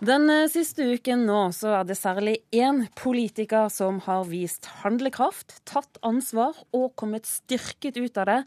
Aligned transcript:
Den 0.00 0.30
eh, 0.32 0.46
siste 0.48 0.86
uken 0.94 1.26
nå 1.28 1.38
så 1.52 1.74
er 1.76 1.82
det 1.84 1.98
særlig 2.00 2.38
én 2.56 2.86
politiker 2.96 3.66
som 3.68 3.98
har 4.06 4.22
vist 4.30 4.64
handlekraft, 4.80 5.58
tatt 5.68 6.00
ansvar 6.00 6.56
og 6.72 6.94
kommet 6.96 7.28
styrket 7.28 7.98
ut 8.00 8.16
av 8.16 8.30
det. 8.30 8.38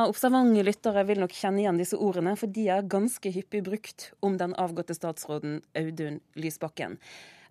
Observante 0.00 0.64
lyttere 0.64 1.02
vil 1.04 1.20
nok 1.20 1.36
kjenne 1.36 1.60
igjen 1.60 1.80
disse 1.82 1.98
ordene, 2.00 2.32
for 2.40 2.48
de 2.48 2.64
er 2.72 2.88
ganske 2.88 3.34
hyppig 3.36 3.60
brukt 3.66 4.06
om 4.24 4.38
den 4.40 4.56
avgåtte 4.56 4.96
statsråden 4.96 5.60
Audun 5.76 6.22
Lysbakken. 6.40 6.96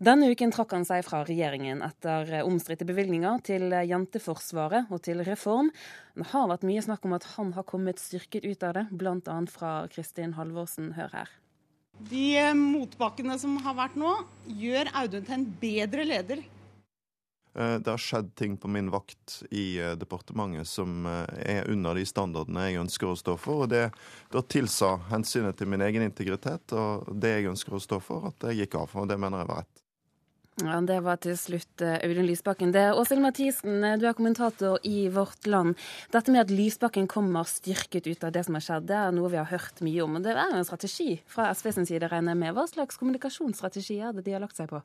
Denne 0.01 0.33
uken 0.33 0.49
trakk 0.49 0.73
han 0.73 0.89
seg 0.89 1.05
fra 1.05 1.21
regjeringen 1.21 1.85
etter 1.85 2.39
omstridte 2.41 2.89
bevilgninger 2.89 3.45
til 3.45 3.70
Jenteforsvaret 3.70 4.89
og 4.89 5.05
til 5.05 5.21
reform. 5.29 5.70
Det 6.17 6.31
har 6.33 6.49
vært 6.49 6.65
mye 6.65 6.81
snakk 6.89 7.05
om 7.05 7.13
at 7.21 7.29
han 7.38 7.54
har 7.54 7.70
kommet 7.70 8.01
styrket 8.01 8.49
ut 8.49 8.65
av 8.65 8.79
det, 8.81 8.88
bl.a. 8.89 9.39
fra 9.54 9.77
Kristin 9.93 10.33
Halvorsen. 10.41 10.95
Hør 10.97 11.13
her. 11.21 11.38
De 12.09 12.38
eh, 12.38 12.54
motbakkene 12.54 13.38
som 13.39 13.55
har 13.63 13.77
vært 13.77 13.95
nå, 13.99 14.15
gjør 14.59 14.91
Audun 15.04 15.23
til 15.27 15.37
en 15.37 15.46
bedre 15.61 16.05
leder. 16.07 16.41
Eh, 17.54 17.75
det 17.79 17.91
har 17.91 18.01
skjedd 18.01 18.33
ting 18.39 18.57
på 18.59 18.71
min 18.71 18.89
vakt 18.93 19.39
i 19.51 19.78
eh, 19.79 19.93
departementet 20.00 20.68
som 20.68 21.05
er 21.07 21.69
under 21.71 21.95
de 21.95 22.05
standardene 22.09 22.68
jeg 22.68 22.81
ønsker 22.81 23.11
å 23.11 23.19
stå 23.19 23.37
for. 23.39 23.65
og 23.65 23.71
Det 23.73 23.86
da 24.33 24.43
tilsa 24.43 24.95
hensynet 25.11 25.59
til 25.59 25.71
min 25.71 25.86
egen 25.86 26.05
integritet 26.07 26.75
og 26.75 27.07
det 27.14 27.37
jeg 27.37 27.54
ønsker 27.54 27.78
å 27.78 27.83
stå 27.83 28.01
for, 28.04 28.31
at 28.33 28.50
jeg 28.50 28.64
gikk 28.64 28.81
av. 28.81 28.97
Og 29.00 29.09
det 29.11 29.20
mener 29.21 29.43
jeg 29.43 29.51
var 29.54 29.64
rett. 29.64 29.82
Ja, 30.62 30.82
Det 30.86 31.00
var 31.02 31.18
til 31.18 31.34
slutt 31.34 31.82
eh, 31.82 31.98
Audun 32.06 32.28
Lysbakken. 32.28 32.72
Det. 32.75 32.92
Åshild 32.94 33.23
Mathisen, 33.23 33.84
eh, 33.84 33.98
du 33.98 34.06
er 34.06 34.14
kommentator 34.14 34.78
i 34.86 35.08
Vårt 35.09 35.48
Land. 35.50 35.73
Dette 36.14 36.30
med 36.31 36.44
at 36.45 36.53
Lysbakken 36.53 37.08
kommer 37.09 37.48
styrket 37.50 38.06
ut 38.06 38.23
av 38.23 38.36
det 38.36 38.45
som 38.45 38.53
har 38.53 38.62
skjedd, 38.62 38.86
det 38.92 39.00
er 39.00 39.16
noe 39.17 39.31
vi 39.34 39.42
har 39.42 39.50
hørt 39.50 39.81
mye 39.81 40.03
om. 40.06 40.16
og 40.16 40.23
Det 40.23 40.36
er 40.36 40.53
jo 40.53 40.62
en 40.62 40.70
strategi 40.70 41.22
fra 41.26 41.50
SV 41.53 41.72
sin 41.73 41.89
side, 41.89 42.06
regner 42.06 42.36
jeg 42.36 42.44
med. 42.44 42.53
Hva 42.53 42.67
slags 42.70 43.02
kommunikasjonsstrategi 43.02 43.98
er 43.98 44.14
det 44.14 44.26
de 44.26 44.38
har 44.38 44.45
lagt 44.45 44.56
seg 44.56 44.70
på? 44.70 44.84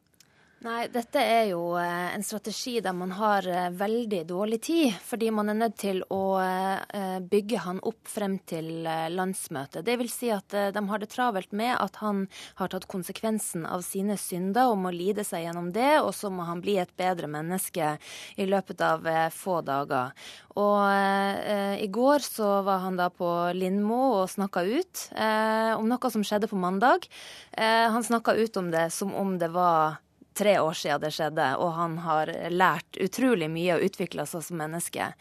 Nei, 0.59 0.89
dette 0.91 1.21
er 1.23 1.53
jo 1.53 1.77
eh, 1.79 2.15
en 2.17 2.25
strategi 2.27 2.81
der 2.83 2.95
man 2.97 3.13
har 3.15 3.47
eh, 3.47 3.69
veldig 3.79 4.25
dårlig 4.27 4.57
tid. 4.67 4.97
Fordi 5.07 5.29
man 5.31 5.53
er 5.53 5.55
nødt 5.61 5.77
til 5.79 6.01
å 6.11 6.41
eh, 6.43 7.21
bygge 7.23 7.61
han 7.63 7.79
opp 7.87 8.11
frem 8.11 8.35
til 8.43 8.83
landsmøtet. 9.15 9.85
Det 9.87 9.95
vil 10.01 10.11
si 10.11 10.33
at 10.35 10.51
de 10.75 10.83
har 10.91 10.99
det 10.99 11.11
travelt 11.13 11.55
med 11.55 11.77
at 11.77 12.01
han 12.03 12.25
har 12.59 12.73
tatt 12.73 12.89
konsekvensen 12.91 13.69
av 13.71 13.85
sine 13.87 14.17
synder 14.19 14.73
og 14.73 14.81
må 14.83 14.91
lide 14.91 15.23
seg 15.23 15.45
gjennom 15.45 15.71
det, 15.77 16.01
og 16.03 16.11
så 16.19 16.27
må 16.27 16.49
han 16.49 16.65
bli 16.65 16.75
et 16.83 16.91
bedre 16.99 17.31
menneske 17.31 17.95
i 18.35 18.49
løpet 18.51 18.83
av 18.83 19.07
få 19.31 19.61
dager. 19.63 20.11
Og 20.59 20.83
eh, 20.91 21.79
i 21.85 21.89
går 21.93 22.25
så 22.25 22.51
var 22.67 22.83
han 22.83 22.99
da 22.99 23.07
på 23.15 23.31
Lindmo 23.55 24.01
og 24.19 24.33
snakka 24.33 24.67
ut 24.67 25.07
eh, 25.15 25.71
om 25.79 25.87
noe 25.87 26.11
som 26.11 26.27
skjedde 26.27 26.51
på 26.51 26.59
mandag. 26.59 27.07
Eh, 27.55 27.87
han 27.95 28.03
snakka 28.03 28.35
ut 28.35 28.59
om 28.59 28.73
det 28.75 28.89
som 28.95 29.15
om 29.15 29.37
det 29.39 29.53
var 29.55 30.01
tre 30.39 30.59
år 30.63 30.77
siden 30.79 31.03
det 31.03 31.15
skjedde, 31.17 31.49
og 31.59 31.75
han 31.79 31.99
har 32.05 32.33
lært 32.53 33.01
utrolig 33.03 33.51
mye 33.53 33.77
og 33.77 33.89
utvikla 33.91 34.27
seg 34.29 34.47
som 34.47 34.63
menneske. 34.63 35.13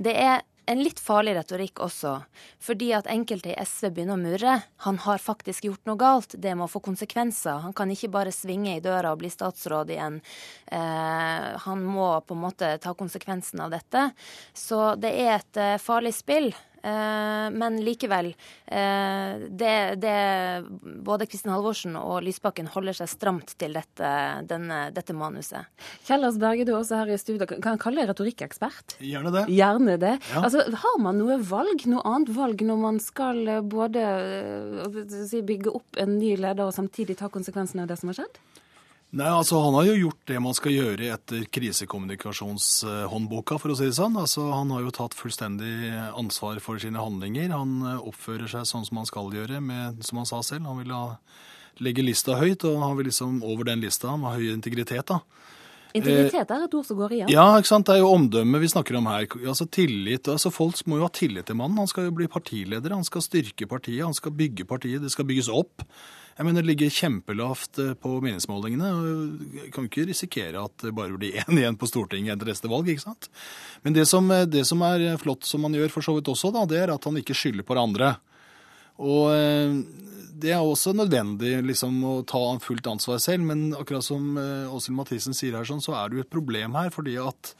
Det 0.00 0.16
er 0.16 0.40
en 0.70 0.78
litt 0.78 1.00
farlig 1.02 1.34
retorikk 1.34 1.80
også, 1.82 2.12
fordi 2.62 2.92
at 2.94 3.08
enkelte 3.10 3.50
i 3.50 3.56
SV 3.58 3.88
begynner 3.96 4.14
å 4.14 4.22
murre. 4.22 4.54
Han 4.86 5.00
har 5.02 5.22
faktisk 5.22 5.66
gjort 5.66 5.82
noe 5.90 5.98
galt, 5.98 6.36
det 6.38 6.54
må 6.58 6.68
få 6.70 6.82
konsekvenser. 6.84 7.64
Han 7.64 7.74
kan 7.76 7.90
ikke 7.90 8.12
bare 8.14 8.34
svinge 8.34 8.76
i 8.76 8.82
døra 8.84 9.12
og 9.12 9.22
bli 9.24 9.30
statsråd 9.32 9.90
igjen. 9.90 10.20
Eh, 10.66 11.48
han 11.66 11.82
må 11.82 12.12
på 12.26 12.36
en 12.36 12.44
måte 12.44 12.76
ta 12.82 12.94
konsekvensen 12.94 13.64
av 13.64 13.74
dette. 13.74 14.10
Så 14.54 14.94
det 15.02 15.12
er 15.24 15.34
et 15.40 15.60
eh, 15.60 15.80
farlig 15.82 16.14
spill. 16.14 16.52
Eh, 16.82 17.48
men 17.54 17.78
likevel, 17.84 18.32
eh, 18.66 19.44
det, 19.48 19.74
det, 20.02 20.16
både 21.06 21.28
Kristin 21.30 21.54
Halvorsen 21.54 21.96
og 22.00 22.22
Lysbakken 22.26 22.70
holder 22.74 22.96
seg 23.02 23.12
stramt 23.12 23.54
til 23.60 23.76
dette, 23.78 24.12
denne, 24.50 24.84
dette 24.94 25.16
manuset. 25.16 25.70
Kjellers 26.08 26.40
Berge, 26.42 26.66
du 26.66 26.74
er 26.74 26.80
også 26.80 27.02
her 27.02 27.14
i 27.14 27.20
studio. 27.20 27.46
Kan 27.52 27.76
jeg 27.76 27.84
kalle 27.84 28.02
deg 28.02 28.12
retorikkekspert? 28.12 28.96
Gjerne 28.98 29.34
det. 29.34 29.46
Gjerne 29.52 29.98
det. 30.02 30.16
Ja. 30.32 30.42
Altså, 30.42 30.66
har 30.82 30.98
man 31.02 31.20
noe 31.22 31.38
valg, 31.46 31.86
noe 31.90 32.02
annet 32.08 32.34
valg, 32.34 32.66
når 32.66 32.82
man 32.82 33.02
skal 33.02 33.44
både 33.62 33.92
både 33.92 35.42
bygge 35.42 35.74
opp 35.74 36.00
en 36.00 36.18
ny 36.18 36.34
leder 36.36 36.66
og 36.66 36.74
samtidig 36.74 37.18
ta 37.20 37.30
konsekvensene 37.32 37.84
av 37.84 37.92
det 37.92 37.98
som 38.00 38.12
har 38.12 38.22
skjedd? 38.22 38.40
Nei, 39.12 39.28
altså 39.28 39.58
Han 39.60 39.74
har 39.76 39.90
jo 39.90 40.06
gjort 40.06 40.22
det 40.30 40.38
man 40.40 40.54
skal 40.56 40.72
gjøre 40.72 41.10
etter 41.12 41.42
krisekommunikasjonshåndboka, 41.52 43.58
for 43.60 43.74
å 43.74 43.76
si 43.76 43.90
det 43.90 43.96
sånn. 43.98 44.16
Altså 44.16 44.46
Han 44.54 44.72
har 44.72 44.86
jo 44.86 44.92
tatt 44.96 45.16
fullstendig 45.16 45.92
ansvar 46.16 46.60
for 46.64 46.80
sine 46.80 47.02
handlinger. 47.02 47.52
Han 47.52 47.82
eh, 47.90 48.06
oppfører 48.08 48.48
seg 48.48 48.64
sånn 48.68 48.86
som 48.88 49.02
han 49.02 49.10
skal 49.10 49.28
gjøre, 49.36 49.60
med, 49.60 50.00
som 50.06 50.22
han 50.22 50.30
sa 50.30 50.40
selv. 50.46 50.64
Han 50.70 50.80
vil 50.80 50.94
ha, 50.96 51.18
legge 51.84 52.06
lista 52.06 52.38
høyt, 52.40 52.64
og 52.68 52.80
han 52.80 52.96
vil 52.96 53.10
liksom 53.10 53.42
over 53.44 53.68
den 53.68 53.84
lista. 53.84 54.14
Han 54.14 54.24
har 54.24 54.40
høy 54.40 54.48
integritet, 54.54 55.04
da. 55.12 55.20
Integritet 55.92 56.48
er 56.48 56.64
et 56.64 56.72
ord 56.72 56.88
som 56.88 56.96
går 56.96 57.18
igjen. 57.18 57.34
Ja, 57.34 57.44
ikke 57.60 57.68
sant? 57.68 57.90
det 57.90 57.98
er 57.98 58.00
jo 58.00 58.14
omdømme 58.14 58.62
vi 58.62 58.72
snakker 58.72 58.96
om 58.96 59.10
her. 59.12 59.28
Altså 59.44 59.68
tillit, 59.68 60.24
altså 60.32 60.48
Folk 60.54 60.80
må 60.88 61.02
jo 61.02 61.04
ha 61.04 61.12
tillit 61.12 61.50
til 61.50 61.60
mannen. 61.60 61.84
Han 61.84 61.90
skal 61.90 62.08
jo 62.08 62.16
bli 62.16 62.32
partileder, 62.32 62.96
han 62.96 63.04
skal 63.04 63.28
styrke 63.28 63.68
partiet, 63.68 64.06
han 64.06 64.16
skal 64.16 64.32
bygge 64.40 64.64
partiet. 64.72 65.04
Det 65.04 65.12
skal 65.12 65.28
bygges 65.28 65.52
opp. 65.52 65.84
Jeg 66.36 66.46
mener 66.46 66.62
Det 66.62 66.70
ligger 66.70 66.94
kjempelavt 66.94 67.80
eh, 67.82 67.94
på 67.98 68.14
meningsmålingene. 68.24 68.90
og 68.92 69.72
Kan 69.74 69.88
ikke 69.88 70.06
risikere 70.08 70.64
at 70.64 70.84
det 70.84 70.94
bare 70.96 71.18
blir 71.18 71.36
én 71.44 71.58
igjen 71.58 71.78
på 71.78 71.88
Stortinget 71.90 72.36
etter 72.36 72.52
neste 72.52 72.70
valg. 72.72 72.88
ikke 72.88 73.04
sant? 73.04 73.28
Men 73.84 73.96
det 73.96 74.06
som, 74.08 74.30
eh, 74.30 74.46
det 74.48 74.64
som, 74.68 74.82
er 74.86 75.18
flott, 75.20 75.44
som 75.48 75.64
han 75.68 75.76
gjør 75.76 75.92
for 75.92 76.06
så 76.06 76.16
vidt 76.16 76.30
også, 76.32 76.52
da, 76.54 76.64
det 76.68 76.80
er 76.82 76.94
at 76.94 77.08
han 77.08 77.20
ikke 77.20 77.36
skylder 77.36 77.66
på 77.66 77.76
det 77.76 77.84
andre. 77.84 78.14
Og 79.02 79.32
eh, 79.36 79.76
det 80.42 80.54
er 80.56 80.64
også 80.64 80.94
nødvendig 80.96 81.58
liksom, 81.68 82.00
å 82.08 82.14
ta 82.26 82.40
fullt 82.64 82.88
ansvar 82.90 83.20
selv, 83.22 83.44
men 83.46 83.76
akkurat 83.78 84.02
som 84.02 84.34
Åshild 84.74 84.96
Mathisen 84.96 85.36
sier 85.36 85.54
her, 85.54 85.68
sånn, 85.68 85.84
så 85.84 85.94
er 85.94 86.08
det 86.08 86.18
jo 86.18 86.24
et 86.24 86.32
problem 86.32 86.74
her. 86.74 86.90
fordi 86.90 87.14
at 87.20 87.52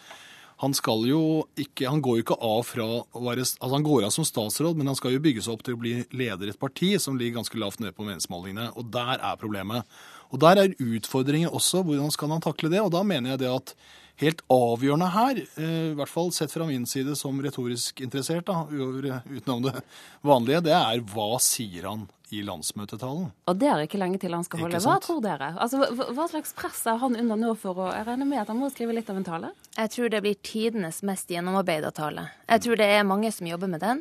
han 0.63 0.75
skal 0.79 1.03
jo 1.09 1.23
ikke 1.59 1.91
Han 1.91 2.03
går 2.05 2.19
jo 2.19 2.23
ikke 2.23 2.39
av 2.39 2.61
fra 2.69 2.85
å 2.87 3.23
være 3.27 3.43
Altså 3.43 3.73
han 3.75 3.87
går 3.87 4.07
av 4.07 4.13
som 4.15 4.27
statsråd, 4.27 4.79
men 4.79 4.93
han 4.93 4.99
skal 4.99 5.17
jo 5.17 5.23
bygge 5.25 5.43
seg 5.43 5.57
opp 5.57 5.65
til 5.67 5.75
å 5.75 5.81
bli 5.83 5.97
leder 6.15 6.47
i 6.47 6.55
et 6.55 6.61
parti 6.61 6.95
som 7.03 7.19
ligger 7.19 7.41
ganske 7.41 7.59
lavt 7.59 7.83
nede 7.83 7.97
på 7.97 8.07
meningsmålingene. 8.07 8.69
Og 8.79 8.87
der 8.95 9.17
er 9.19 9.41
problemet. 9.41 9.89
Og 10.31 10.39
der 10.43 10.63
er 10.63 10.77
utfordringen 10.79 11.51
også. 11.51 11.83
Hvordan 11.87 12.15
skal 12.15 12.31
han 12.37 12.45
takle 12.45 12.71
det? 12.73 12.81
Og 12.85 12.93
da 12.95 13.03
mener 13.07 13.35
jeg 13.35 13.43
det 13.43 13.51
at 13.51 13.75
helt 14.23 14.43
avgjørende 14.53 15.11
her, 15.11 15.43
eh, 15.59 15.91
i 15.91 15.97
hvert 15.99 16.13
fall 16.13 16.31
sett 16.37 16.53
fra 16.53 16.67
min 16.69 16.87
side 16.87 17.17
som 17.19 17.41
retorisk 17.43 18.01
interessert, 18.05 18.47
da, 18.47 18.63
utenom 18.71 19.65
det 19.67 19.83
vanlige, 20.23 20.63
det 20.69 20.77
er 20.79 21.03
hva 21.11 21.41
sier 21.43 21.89
han 21.91 22.07
i 22.33 22.41
landsmøtetalen. 22.47 23.31
Og 23.51 23.59
det 23.61 23.69
er 23.69 23.85
ikke 23.85 24.01
lenge 24.01 24.21
til 24.23 24.33
han 24.33 24.45
skal 24.47 24.65
holde. 24.65 24.81
Hva 24.81 24.97
tror 25.05 25.21
dere? 25.25 25.51
Altså, 25.61 25.83
hva 26.17 26.27
slags 26.31 26.55
press 26.57 26.81
er 26.89 27.01
han 27.03 27.19
under 27.19 27.39
nå 27.39 27.53
for 27.61 27.77
å 27.77 27.91
Jeg 27.93 28.07
regner 28.07 28.29
med 28.29 28.41
at 28.41 28.49
han 28.49 28.61
må 28.61 28.71
skrive 28.73 28.95
litt 28.97 29.11
av 29.13 29.19
en 29.21 29.27
tale? 29.27 29.51
Jeg 29.77 29.93
tror 29.93 30.13
det 30.13 30.23
blir 30.25 30.39
tidenes 30.41 31.03
mest 31.05 31.31
gjennomarbeida 31.33 31.91
tale. 31.95 32.29
Jeg 32.49 32.65
tror 32.65 32.81
det 32.81 32.89
er 32.95 33.05
mange 33.09 33.33
som 33.35 33.49
jobber 33.49 33.71
med 33.75 33.83
den. 33.85 34.01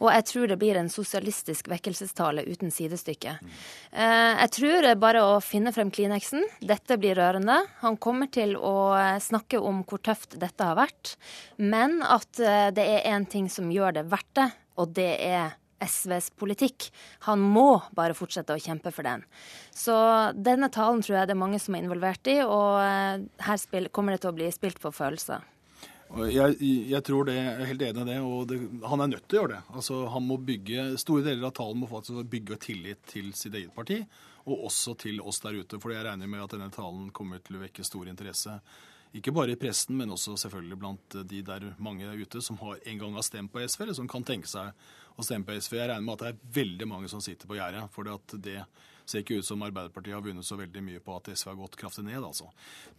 Og 0.00 0.08
jeg 0.12 0.26
tror 0.30 0.48
det 0.48 0.58
blir 0.60 0.78
en 0.80 0.90
sosialistisk 0.92 1.68
vekkelsestale 1.72 2.46
uten 2.48 2.72
sidestykke. 2.72 3.36
Eh, 3.92 4.32
jeg 4.40 4.52
tror 4.56 4.80
det 4.84 4.94
er 4.94 5.04
bare 5.04 5.24
å 5.24 5.36
finne 5.44 5.72
frem 5.76 5.92
Kleenexen. 5.92 6.44
Dette 6.64 6.96
blir 7.00 7.16
rørende. 7.18 7.58
Han 7.84 8.00
kommer 8.00 8.30
til 8.32 8.56
å 8.56 8.96
snakke 9.22 9.60
om 9.60 9.82
hvor 9.84 10.00
tøft 10.04 10.38
dette 10.40 10.64
har 10.64 10.78
vært, 10.78 11.16
men 11.60 12.00
at 12.04 12.40
eh, 12.40 12.70
det 12.76 12.88
er 12.96 13.08
én 13.12 13.28
ting 13.28 13.50
som 13.52 13.72
gjør 13.72 14.00
det 14.00 14.08
verdt 14.12 14.32
det, 14.36 14.50
og 14.80 14.92
det 14.96 15.12
er 15.24 15.54
SVs 15.82 16.30
politikk. 16.38 16.88
Han 17.28 17.42
må 17.42 17.80
bare 17.96 18.16
fortsette 18.16 18.54
å 18.54 18.62
kjempe 18.62 18.92
for 18.94 19.06
den. 19.06 19.24
Så 19.74 19.96
denne 20.36 20.70
talen 20.72 21.02
tror 21.04 21.20
jeg 21.20 21.28
det 21.30 21.36
er 21.36 21.44
mange 21.44 21.60
som 21.62 21.76
er 21.76 21.84
involvert 21.84 22.32
i, 22.32 22.38
og 22.44 22.80
eh, 22.82 23.26
her 23.48 23.90
kommer 23.90 24.16
det 24.16 24.24
til 24.24 24.32
å 24.32 24.38
bli 24.38 24.48
spilt 24.54 24.80
på 24.82 24.94
følelser. 24.94 25.44
Jeg, 26.30 26.54
jeg, 26.62 27.02
tror 27.02 27.26
det, 27.26 27.34
jeg 27.34 27.52
er 27.52 27.68
helt 27.68 27.82
enig 27.82 28.02
i 28.04 28.08
det, 28.12 28.18
og 28.22 28.44
det, 28.48 28.60
han 28.86 29.02
er 29.02 29.10
nødt 29.10 29.24
til 29.26 29.38
å 29.38 29.40
gjøre 29.40 29.54
det. 29.56 29.62
Altså, 29.74 29.96
han 30.14 30.26
må 30.28 30.38
bygge, 30.38 30.84
Store 31.02 31.24
deler 31.26 31.48
av 31.48 31.56
talen 31.58 31.82
må 31.82 31.88
faktisk 31.90 32.28
bygge 32.30 32.60
tillit 32.62 33.02
til 33.10 33.32
sitt 33.34 33.56
eget 33.58 33.74
parti, 33.74 33.98
og 34.46 34.68
også 34.68 34.94
til 35.02 35.18
oss 35.26 35.42
der 35.42 35.58
ute. 35.58 35.80
For 35.82 35.92
jeg 35.92 36.06
regner 36.06 36.30
med 36.30 36.44
at 36.44 36.54
denne 36.54 36.70
talen 36.74 37.10
kommer 37.14 37.42
til 37.42 37.58
å 37.58 37.64
vekke 37.64 37.84
stor 37.86 38.06
interesse. 38.12 38.60
Ikke 39.16 39.32
bare 39.32 39.54
i 39.54 39.58
pressen, 39.60 39.96
men 39.96 40.12
også 40.12 40.34
selvfølgelig 40.42 40.78
blant 40.80 41.16
de 41.30 41.40
der 41.46 41.70
mange 41.82 42.08
ute 42.20 42.42
som 42.44 42.58
har 42.60 42.82
en 42.84 42.98
gang 43.00 43.14
har 43.16 43.24
stemt 43.24 43.52
på 43.52 43.62
SV, 43.64 43.86
eller 43.86 43.96
som 43.96 44.10
kan 44.10 44.26
tenke 44.26 44.50
seg 44.50 44.74
å 45.16 45.24
stemme 45.24 45.48
på 45.48 45.56
SV. 45.56 45.78
Jeg 45.78 45.88
regner 45.90 46.04
med 46.04 46.18
at 46.18 46.24
det 46.24 46.32
er 46.34 46.58
veldig 46.58 46.88
mange 46.90 47.08
som 47.08 47.22
sitter 47.24 47.48
på 47.48 47.56
gjerdet. 47.56 47.86
For 47.94 48.04
det 48.36 48.58
ser 49.06 49.22
ikke 49.22 49.38
ut 49.40 49.46
som 49.46 49.62
Arbeiderpartiet 49.64 50.16
har 50.16 50.24
vunnet 50.24 50.46
så 50.46 50.58
veldig 50.58 50.82
mye 50.84 51.00
på 51.04 51.16
at 51.16 51.30
SV 51.32 51.52
har 51.52 51.58
gått 51.60 51.78
kraftig 51.80 52.04
ned, 52.06 52.20
altså. 52.20 52.50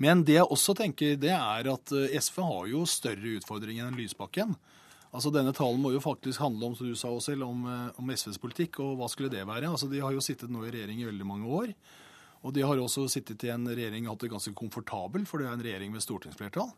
Men 0.01 0.23
det 0.27 0.39
jeg 0.39 0.49
også 0.55 0.75
tenker, 0.79 1.19
det 1.19 1.33
er 1.35 1.69
at 1.73 1.93
eh, 1.93 2.17
SV 2.17 2.41
har 2.47 2.73
jo 2.73 2.83
større 2.89 3.37
utfordringer 3.37 3.89
enn 3.89 3.99
Lysbakken. 3.99 4.55
Altså 5.11 5.31
Denne 5.33 5.53
talen 5.55 5.81
må 5.81 5.93
jo 5.93 6.03
faktisk 6.03 6.41
handle 6.43 6.69
om 6.69 6.75
som 6.77 6.89
du 6.89 6.97
sa 6.99 7.11
også, 7.13 7.37
om, 7.43 7.63
eh, 7.69 8.01
om 8.01 8.11
SVs 8.15 8.41
politikk, 8.41 8.81
og 8.83 8.97
hva 8.99 9.11
skulle 9.11 9.31
det 9.33 9.45
være? 9.47 9.69
Altså 9.69 9.91
De 9.91 10.01
har 10.03 10.15
jo 10.15 10.23
sittet 10.23 10.51
nå 10.53 10.65
i 10.65 10.73
regjering 10.73 11.03
i 11.03 11.09
veldig 11.11 11.27
mange 11.27 11.51
år. 11.61 11.73
Og 12.45 12.53
de 12.53 12.63
har 12.65 12.79
også 12.79 13.07
sittet 13.11 13.43
i 13.47 13.51
en 13.53 13.67
regjering 13.69 14.05
og 14.05 14.15
hatt 14.15 14.25
det 14.25 14.33
ganske 14.35 14.53
komfortabelt, 14.57 15.29
for 15.29 15.41
det 15.41 15.47
er 15.47 15.57
en 15.57 15.63
regjering 15.65 15.93
med 15.93 16.05
stortingsflertall. 16.05 16.69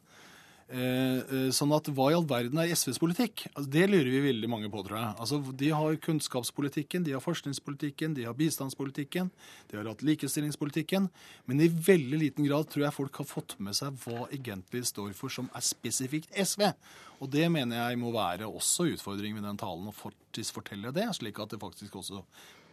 Eh, 0.70 1.22
eh, 1.26 1.48
sånn 1.50 1.72
at 1.74 1.88
hva 1.98 2.12
i 2.12 2.14
all 2.14 2.28
verden 2.30 2.60
er 2.62 2.70
SVs 2.76 3.00
politikk? 3.02 3.48
Altså, 3.56 3.72
det 3.74 3.88
lurer 3.90 4.10
vi 4.14 4.20
veldig 4.28 4.50
mange 4.52 4.70
på, 4.70 4.84
tror 4.86 5.00
jeg. 5.00 5.16
Altså, 5.24 5.40
de 5.62 5.72
har 5.74 5.98
kunnskapspolitikken, 6.06 7.08
de 7.08 7.16
har 7.16 7.24
forskningspolitikken, 7.26 8.14
de 8.14 8.28
har 8.28 8.38
bistandspolitikken, 8.38 9.32
de 9.72 9.80
har 9.80 9.90
hatt 9.90 10.04
likestillingspolitikken. 10.06 11.08
Men 11.50 11.64
i 11.66 11.72
veldig 11.74 12.20
liten 12.22 12.46
grad 12.46 12.70
tror 12.70 12.86
jeg 12.86 12.98
folk 13.00 13.18
har 13.24 13.30
fått 13.32 13.58
med 13.58 13.80
seg 13.80 13.98
hva 14.04 14.28
egentlig 14.28 14.84
står 14.92 15.16
for 15.18 15.34
som 15.34 15.50
er 15.58 15.66
spesifikt 15.66 16.38
SV. 16.38 16.68
Og 17.20 17.34
det 17.34 17.50
mener 17.50 17.82
jeg 17.82 18.00
må 18.00 18.14
være 18.14 18.46
også 18.46 18.92
utfordringen 18.94 19.42
med 19.42 19.50
den 19.50 19.60
talen, 19.60 19.90
å 19.90 19.96
faktisk 19.96 20.62
fortelle 20.62 20.94
det, 20.94 21.10
slik 21.18 21.42
at 21.42 21.50
det 21.56 21.64
faktisk 21.66 21.98
også 21.98 22.22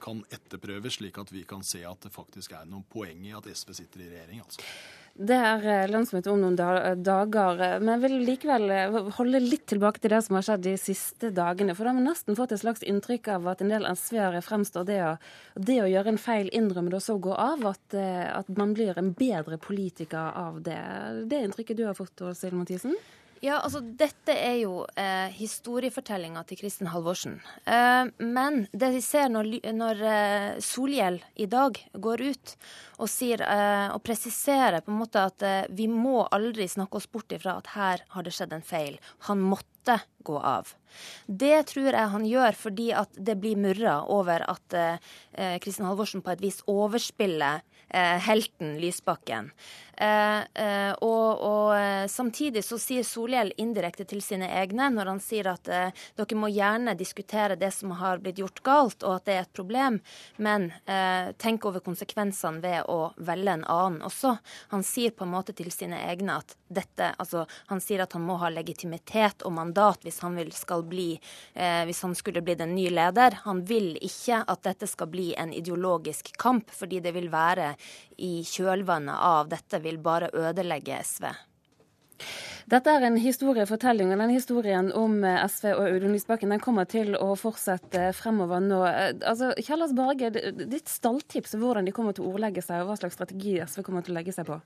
kan 0.05 0.21
etterprøves, 0.29 1.01
slik 1.01 1.17
at 1.19 1.33
vi 1.33 1.47
kan 1.49 1.65
se 1.65 1.81
at 1.89 2.05
det 2.05 2.13
faktisk 2.13 2.53
er 2.59 2.69
noen 2.69 2.85
poeng 2.93 3.25
i 3.25 3.33
at 3.35 3.49
SV 3.49 3.73
sitter 3.81 4.05
i 4.05 4.13
regjering. 4.13 4.45
altså. 4.45 4.69
Det 5.17 5.37
er 5.37 5.63
eh, 5.65 5.89
landsmøte 5.89 6.29
om 6.29 6.43
noen 6.43 6.57
dager, 6.59 7.61
eh, 7.65 7.77
men 7.81 7.95
jeg 7.95 8.03
vil 8.03 8.17
likevel 8.27 8.73
eh, 8.75 8.97
holde 9.17 9.41
litt 9.41 9.65
tilbake 9.71 10.03
til 10.03 10.13
det 10.13 10.19
som 10.27 10.37
har 10.37 10.45
skjedd 10.45 10.67
de 10.67 10.75
siste 10.81 11.31
dagene. 11.33 11.73
For 11.73 11.89
da 11.89 11.95
har 11.95 11.97
vi 12.03 12.05
nesten 12.05 12.37
fått 12.37 12.53
et 12.53 12.61
slags 12.61 12.85
inntrykk 12.85 13.31
av 13.33 13.49
at 13.55 13.65
en 13.65 13.73
del 13.73 13.89
SV-ere 13.89 14.45
fremstår 14.45 14.85
det 14.91 14.99
å, 15.07 15.15
det 15.57 15.79
å 15.81 15.89
gjøre 15.89 16.13
en 16.13 16.21
feil, 16.21 16.53
innrømme 16.53 16.93
det 16.93 17.01
og 17.01 17.07
så 17.07 17.17
gå 17.17 17.33
av, 17.33 17.65
at, 17.73 17.97
at 17.97 18.51
man 18.61 18.77
blir 18.77 18.99
en 19.01 19.15
bedre 19.17 19.57
politiker 19.57 20.37
av 20.37 20.61
det. 20.67 20.83
Det 21.33 21.41
inntrykket 21.47 21.81
du 21.81 21.87
har 21.89 21.97
fått, 21.97 22.21
Silje 22.37 22.59
Mathisen? 22.59 22.99
Ja, 23.45 23.59
altså 23.61 23.83
dette 23.85 24.33
er 24.33 24.57
jo 24.63 24.79
eh, 24.97 25.29
historiefortellinga 25.37 26.43
til 26.49 26.61
Kristin 26.61 26.89
Halvorsen. 26.89 27.37
Eh, 27.69 28.09
men 28.23 28.63
det 28.73 28.91
vi 28.95 29.03
ser 29.05 29.29
når, 29.33 29.51
når 29.77 30.03
eh, 30.09 30.49
Solhjell 30.65 31.21
i 31.37 31.49
dag 31.51 31.77
går 31.93 32.25
ut 32.25 32.55
og, 32.97 33.09
sier, 33.13 33.45
eh, 33.45 33.89
og 33.93 34.01
presiserer 34.07 34.81
på 34.85 34.95
en 34.95 35.01
måte 35.03 35.27
at 35.29 35.45
eh, 35.45 35.69
vi 35.69 35.89
må 35.93 36.25
aldri 36.33 36.69
snakke 36.71 36.97
oss 37.01 37.11
bort 37.13 37.37
ifra 37.37 37.59
at 37.61 37.75
her 37.77 38.07
har 38.15 38.27
det 38.27 38.33
skjedd 38.37 38.57
en 38.57 38.65
feil. 38.65 38.97
Han 39.29 39.45
måtte 39.45 40.01
gå 40.27 40.41
av. 40.41 40.73
Det 41.27 41.63
tror 41.73 41.91
jeg 41.91 42.13
han 42.17 42.27
gjør 42.29 42.59
fordi 42.59 42.91
at 42.97 43.17
det 43.17 43.39
blir 43.43 43.61
murra 43.61 44.01
over 44.13 44.45
at 44.49 44.77
eh, 44.77 45.57
Kristin 45.63 45.89
Halvorsen 45.89 46.25
på 46.25 46.35
et 46.35 46.45
vis 46.45 46.63
overspiller 46.67 47.65
helten 47.97 48.73
Lysbakken. 48.83 49.53
Eh, 49.97 50.41
eh, 50.55 50.93
og, 51.01 51.41
og, 51.41 51.77
eh, 51.77 52.07
samtidig 52.07 52.61
så 52.65 52.77
sier 52.77 53.05
Solhjell 53.07 53.55
indirekte 53.57 54.05
til 54.05 54.21
sine 54.21 54.51
egne 54.59 54.91
når 54.93 55.09
han 55.09 55.23
sier 55.25 55.49
at 55.49 55.65
dere 55.65 56.37
må 56.37 56.51
gjerne 56.53 56.93
diskutere 56.99 57.57
det 57.57 57.71
som 57.73 57.95
har 57.97 58.21
blitt 58.21 58.43
gjort 58.43 58.61
galt, 58.67 59.07
og 59.07 59.15
at 59.15 59.25
det 59.29 59.37
er 59.37 59.47
et 59.47 59.57
problem, 59.57 59.99
men 60.37 60.69
tenk 61.41 61.65
over 61.69 61.81
konsekvensene 61.85 62.61
ved 62.63 62.91
å 62.93 63.13
velge 63.17 63.55
en 63.57 63.65
annen 63.73 64.05
også. 64.05 64.35
Han 64.73 64.85
sier 64.85 65.15
på 65.17 65.25
en 65.25 65.33
måte 65.33 65.55
til 65.57 65.71
sine 65.73 65.99
egne 66.11 66.39
at 66.43 66.57
dette 66.69 67.13
Altså, 67.17 67.45
han 67.71 67.81
sier 67.81 68.03
at 68.03 68.13
han 68.17 68.25
må 68.27 68.37
ha 68.41 68.51
legitimitet 68.51 69.45
og 69.47 69.55
mandat 69.57 70.03
hvis 70.05 70.19
han 70.25 70.37
vil, 70.37 70.51
skal 70.53 70.76
bli 70.85 71.09
Hvis 71.57 72.03
han 72.03 72.15
skulle 72.15 72.43
bli 72.45 72.55
den 72.55 72.75
nye 72.75 72.91
leder. 72.91 73.39
Han 73.45 73.63
vil 73.65 73.97
ikke 74.05 74.43
at 74.47 74.63
dette 74.67 74.87
skal 74.87 75.09
bli 75.09 75.31
en 75.39 75.53
ideologisk 75.53 76.33
kamp, 76.39 76.71
fordi 76.71 77.01
det 77.01 77.15
vil 77.17 77.31
være 77.33 77.75
i 78.19 78.43
kjølvannet 78.45 79.17
av 79.17 79.49
dette 79.49 79.81
vil 79.85 79.99
bare 80.03 80.31
ødelegge 80.35 81.01
SV. 81.03 81.29
Dette 82.67 82.91
er 82.91 83.05
en 83.07 83.19
historiefortelling, 83.21 84.11
og 84.11 84.19
den 84.19 84.33
historien 84.35 84.89
om 84.99 85.21
eh, 85.25 85.43
SV 85.47 85.69
og 85.71 85.85
Audun 85.85 86.17
Lysbakken 86.17 86.51
den 86.51 86.63
kommer 86.63 86.89
til 86.91 87.15
å 87.15 87.29
fortsette 87.39 88.09
fremover 88.17 88.65
nå. 88.65 88.81
Eh, 88.89 89.13
altså, 89.21 89.53
Kjellers 89.61 89.95
Barge, 89.95 90.33
ditt 90.59 90.91
stalltips 90.91 91.55
hvordan 91.61 91.87
de 91.87 91.95
kommer 91.95 92.17
til 92.17 92.27
å 92.27 92.33
ordlegge 92.33 92.65
seg, 92.65 92.83
og 92.83 92.91
hva 92.91 92.99
slags 92.99 93.19
strategi 93.19 93.61
SV 93.63 93.87
kommer 93.87 94.03
til 94.03 94.17
å 94.17 94.19
legge 94.19 94.35
seg 94.35 94.49
på? 94.51 94.59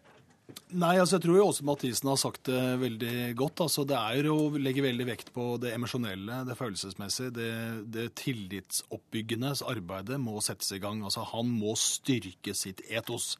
Nei, 0.80 0.94
altså 1.00 1.16
jeg 1.16 1.24
tror 1.24 1.38
jo 1.38 1.46
også 1.50 1.64
Mathisen 1.66 2.10
har 2.10 2.18
sagt 2.20 2.44
det 2.50 2.60
veldig 2.80 3.14
godt. 3.38 3.62
altså 3.66 3.84
Det 3.88 3.96
er 3.98 4.28
jo 4.28 4.36
å 4.36 4.60
legge 4.60 4.84
veldig 4.84 5.06
vekt 5.08 5.32
på 5.34 5.46
det 5.62 5.74
emosjonelle, 5.76 6.42
det 6.48 6.56
følelsesmessige. 6.58 7.32
Det, 7.36 7.50
det 7.94 8.06
tillitsoppbyggende 8.20 9.54
arbeidet 9.70 10.20
må 10.22 10.38
settes 10.44 10.70
i 10.76 10.80
gang. 10.82 11.02
altså 11.06 11.26
Han 11.32 11.50
må 11.50 11.74
styrke 11.78 12.54
sitt 12.56 12.84
etos. 12.88 13.34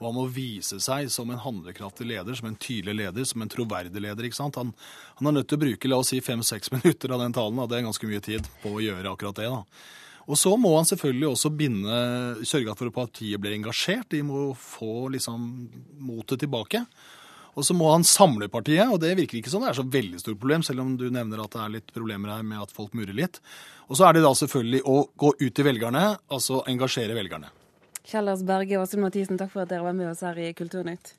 Og 0.00 0.06
han 0.08 0.16
må 0.16 0.26
vise 0.32 0.78
seg 0.80 1.10
som 1.12 1.28
en 1.28 1.42
handlekraftig 1.42 2.06
leder, 2.08 2.36
som 2.38 2.48
en 2.48 2.56
tydelig 2.56 2.94
leder, 3.02 3.26
som 3.28 3.44
en 3.44 3.52
troverdig 3.52 4.00
leder. 4.00 4.24
ikke 4.24 4.38
sant? 4.38 4.56
Han, 4.56 4.72
han 5.18 5.28
er 5.28 5.36
nødt 5.36 5.50
til 5.52 5.60
å 5.60 5.64
bruke 5.66 5.90
la 5.90 5.98
oss 6.00 6.14
si 6.14 6.22
fem-seks 6.24 6.72
minutter 6.76 7.12
av 7.12 7.20
den 7.20 7.36
talen. 7.36 7.60
Da. 7.60 7.68
Det 7.68 7.80
er 7.80 7.88
ganske 7.90 8.08
mye 8.08 8.22
tid 8.24 8.48
på 8.62 8.78
å 8.78 8.84
gjøre 8.84 9.12
akkurat 9.12 9.42
det. 9.42 9.50
da. 9.52 9.64
Og 10.30 10.38
så 10.38 10.52
må 10.60 10.76
han 10.76 10.86
selvfølgelig 10.86 11.32
også 11.32 11.50
binde, 11.58 11.94
sørge 12.46 12.74
for 12.78 12.90
at 12.90 12.94
partiet 12.94 13.40
blir 13.42 13.56
engasjert. 13.56 14.06
De 14.14 14.22
må 14.22 14.52
få 14.54 15.08
liksom 15.10 15.48
motet 16.06 16.44
tilbake. 16.44 16.84
Og 17.58 17.66
så 17.66 17.74
må 17.74 17.88
han 17.90 18.06
samle 18.06 18.46
partiet, 18.48 18.86
og 18.86 19.00
det 19.02 19.16
virker 19.18 19.40
ikke 19.40 19.50
som 19.50 19.64
det 19.64 19.72
er 19.72 19.80
så 19.80 19.84
veldig 19.84 20.20
stort 20.22 20.38
problem, 20.38 20.62
selv 20.62 20.84
om 20.84 20.94
du 20.96 21.08
nevner 21.10 21.42
at 21.42 21.56
det 21.56 21.62
er 21.64 21.72
litt 21.74 21.94
problemer 21.94 22.36
her 22.36 22.44
med 22.46 22.62
at 22.62 22.74
folk 22.74 22.94
murer 22.94 23.16
litt. 23.16 23.40
Og 23.90 23.98
så 23.98 24.06
er 24.06 24.16
det 24.16 24.22
da 24.22 24.30
selvfølgelig 24.38 24.84
å 24.86 25.00
gå 25.18 25.32
ut 25.40 25.54
til 25.56 25.66
velgerne, 25.66 26.04
altså 26.30 26.62
engasjere 26.70 27.16
velgerne. 27.18 27.50
Kjellers 28.06 28.44
Berge 28.46 28.78
og 28.78 28.86
Åsund 28.86 29.02
Mathisen, 29.02 29.38
takk 29.40 29.50
for 29.52 29.66
at 29.66 29.72
dere 29.74 29.84
var 29.84 29.98
med 29.98 30.12
oss 30.12 30.22
her 30.24 30.38
i 30.38 30.52
Kulturnytt. 30.56 31.16